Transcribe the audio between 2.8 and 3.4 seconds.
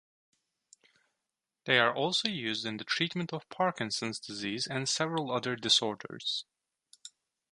treatment